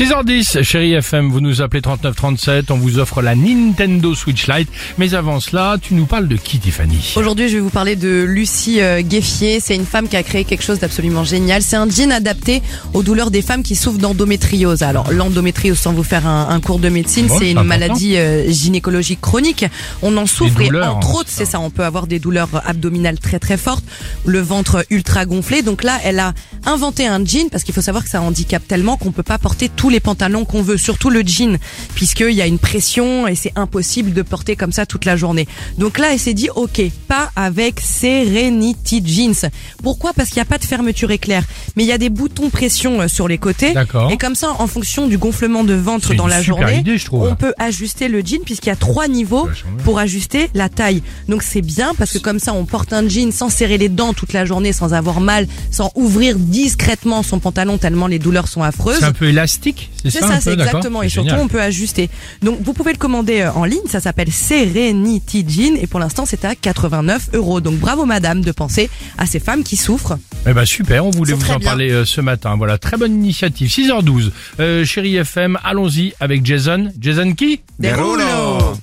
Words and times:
6h10, 0.00 0.62
chérie 0.62 0.94
FM, 0.94 1.28
vous 1.30 1.42
nous 1.42 1.60
appelez 1.60 1.82
3937, 1.82 2.70
on 2.70 2.78
vous 2.78 2.98
offre 2.98 3.20
la 3.20 3.34
Nintendo 3.34 4.14
Switch 4.14 4.48
Lite. 4.48 4.70
Mais 4.96 5.12
avant 5.12 5.40
cela, 5.40 5.76
tu 5.78 5.92
nous 5.92 6.06
parles 6.06 6.26
de 6.26 6.36
qui, 6.36 6.58
Tiffany? 6.58 7.12
Aujourd'hui, 7.16 7.50
je 7.50 7.56
vais 7.56 7.60
vous 7.60 7.68
parler 7.68 7.96
de 7.96 8.24
Lucie 8.26 8.80
euh, 8.80 9.02
Gueffier. 9.02 9.60
C'est 9.60 9.74
une 9.74 9.84
femme 9.84 10.08
qui 10.08 10.16
a 10.16 10.22
créé 10.22 10.44
quelque 10.44 10.62
chose 10.62 10.78
d'absolument 10.78 11.22
génial. 11.24 11.60
C'est 11.60 11.76
un 11.76 11.86
jean 11.86 12.12
adapté 12.12 12.62
aux 12.94 13.02
douleurs 13.02 13.30
des 13.30 13.42
femmes 13.42 13.62
qui 13.62 13.76
souffrent 13.76 13.98
d'endométriose. 13.98 14.82
Alors, 14.82 15.12
l'endométriose, 15.12 15.78
sans 15.78 15.92
vous 15.92 16.02
faire 16.02 16.26
un, 16.26 16.48
un 16.48 16.60
cours 16.60 16.78
de 16.78 16.88
médecine, 16.88 17.26
Bon, 17.26 17.38
c'est 17.38 17.50
une 17.50 17.58
important. 17.58 17.68
maladie 17.68 18.16
euh, 18.16 18.50
gynécologique 18.50 19.20
chronique. 19.20 19.66
On 20.00 20.16
en 20.16 20.24
souffre 20.24 20.64
douleurs, 20.64 20.82
et 20.82 20.88
entre 20.88 21.08
hein, 21.08 21.20
autres, 21.20 21.30
c'est 21.30 21.44
ça, 21.44 21.60
on 21.60 21.68
peut 21.68 21.84
avoir 21.84 22.06
des 22.06 22.18
douleurs 22.18 22.48
abdominales 22.64 23.18
très 23.18 23.38
très 23.38 23.58
fortes, 23.58 23.84
le 24.24 24.40
ventre 24.40 24.82
ultra 24.88 25.26
gonflé. 25.26 25.60
Donc 25.60 25.84
là, 25.84 25.98
elle 26.04 26.20
a 26.20 26.32
inventé 26.64 27.06
un 27.06 27.22
jean 27.22 27.50
parce 27.50 27.64
qu'il 27.64 27.74
faut 27.74 27.82
savoir 27.82 28.02
que 28.02 28.08
ça 28.08 28.22
handicape 28.22 28.66
tellement 28.66 28.96
qu'on 28.96 29.12
peut 29.12 29.22
pas 29.22 29.36
porter 29.36 29.68
tous 29.90 29.94
les 29.94 29.98
pantalons 29.98 30.44
qu'on 30.44 30.62
veut, 30.62 30.76
surtout 30.76 31.10
le 31.10 31.22
jean, 31.22 31.58
puisqu'il 31.96 32.30
y 32.30 32.40
a 32.40 32.46
une 32.46 32.60
pression 32.60 33.26
et 33.26 33.34
c'est 33.34 33.52
impossible 33.56 34.12
de 34.12 34.22
porter 34.22 34.54
comme 34.54 34.70
ça 34.70 34.86
toute 34.86 35.04
la 35.04 35.16
journée. 35.16 35.48
Donc 35.78 35.98
là, 35.98 36.12
elle 36.12 36.18
s'est 36.20 36.32
dit, 36.32 36.48
ok, 36.54 36.80
pas 37.08 37.32
avec 37.34 37.80
Serenity 37.80 39.02
Jeans. 39.04 39.50
Pourquoi? 39.82 40.12
Parce 40.12 40.28
qu'il 40.28 40.36
n'y 40.36 40.42
a 40.42 40.44
pas 40.44 40.58
de 40.58 40.64
fermeture 40.64 41.10
éclair, 41.10 41.42
mais 41.74 41.82
il 41.82 41.86
y 41.88 41.92
a 41.92 41.98
des 41.98 42.08
boutons 42.08 42.50
pression 42.50 43.00
euh, 43.00 43.08
sur 43.08 43.26
les 43.26 43.38
côtés. 43.38 43.74
Et 44.10 44.16
comme 44.16 44.36
ça, 44.36 44.52
en 44.60 44.68
fonction 44.68 45.08
du 45.08 45.18
gonflement 45.18 45.64
de 45.64 45.74
ventre 45.74 46.14
dans 46.14 46.28
la 46.28 46.40
journée, 46.40 46.78
idée, 46.78 46.96
on 47.10 47.34
peut 47.34 47.54
ajuster 47.58 48.06
le 48.06 48.20
jean 48.20 48.44
puisqu'il 48.44 48.68
y 48.68 48.72
a 48.72 48.76
trois 48.76 49.08
niveaux 49.08 49.48
pour 49.82 49.98
ajuster 49.98 50.50
la 50.54 50.68
taille. 50.68 51.02
Donc 51.28 51.42
c'est 51.42 51.62
bien 51.62 51.94
parce 51.98 52.12
que 52.12 52.18
comme 52.18 52.38
ça, 52.38 52.52
on 52.52 52.64
porte 52.64 52.92
un 52.92 53.08
jean 53.08 53.32
sans 53.32 53.48
serrer 53.48 53.76
les 53.76 53.88
dents 53.88 54.12
toute 54.12 54.34
la 54.34 54.44
journée, 54.44 54.72
sans 54.72 54.94
avoir 54.94 55.20
mal, 55.20 55.48
sans 55.72 55.90
ouvrir 55.96 56.36
discrètement 56.38 57.24
son 57.24 57.40
pantalon 57.40 57.76
tellement 57.76 58.06
les 58.06 58.20
douleurs 58.20 58.46
sont 58.46 58.62
affreuses. 58.62 59.00
C'est 59.00 59.04
un 59.04 59.12
peu 59.12 59.26
élastique, 59.26 59.79
c'est 60.02 60.10
C'est 60.10 60.20
ça, 60.20 60.26
ça, 60.28 60.32
un 60.32 60.36
peu, 60.36 60.42
c'est 60.42 60.52
exactement. 60.54 61.02
Et 61.02 61.08
surtout, 61.08 61.30
génial. 61.30 61.44
on 61.44 61.48
peut 61.48 61.60
ajuster. 61.60 62.10
Donc, 62.42 62.58
vous 62.62 62.72
pouvez 62.72 62.92
le 62.92 62.98
commander 62.98 63.40
euh, 63.40 63.52
en 63.52 63.64
ligne. 63.64 63.86
Ça 63.88 64.00
s'appelle 64.00 64.30
Serenity 64.32 65.44
Jean. 65.48 65.76
Et 65.80 65.86
pour 65.86 66.00
l'instant, 66.00 66.24
c'est 66.26 66.44
à 66.44 66.54
89 66.54 67.30
euros. 67.34 67.60
Donc, 67.60 67.78
bravo, 67.78 68.04
madame, 68.04 68.40
de 68.42 68.52
penser 68.52 68.90
à 69.18 69.26
ces 69.26 69.40
femmes 69.40 69.62
qui 69.62 69.76
souffrent. 69.76 70.18
Eh 70.46 70.52
ben 70.52 70.64
super, 70.64 71.04
on 71.04 71.10
voulait 71.10 71.34
vous 71.34 71.50
en 71.50 71.56
bien. 71.58 71.68
parler 71.68 71.90
euh, 71.90 72.04
ce 72.04 72.20
matin. 72.20 72.56
Voilà, 72.56 72.78
très 72.78 72.96
bonne 72.96 73.12
initiative. 73.14 73.68
6h12, 73.68 74.30
euh, 74.60 74.84
chérie 74.84 75.16
FM, 75.16 75.58
allons-y 75.64 76.14
avec 76.20 76.44
Jason. 76.46 76.92
Jason 76.98 77.32
qui? 77.34 77.60
Derulo. 77.78 78.74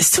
It's 0.00 0.20